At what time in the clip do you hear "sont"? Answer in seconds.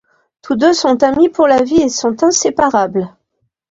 0.73-1.03, 1.89-2.23